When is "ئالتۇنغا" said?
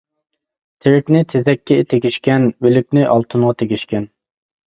3.11-3.53